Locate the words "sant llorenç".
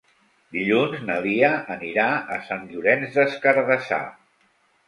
2.49-3.15